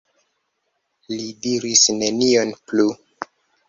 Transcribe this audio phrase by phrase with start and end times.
[1.13, 2.93] Li diris nenion plu.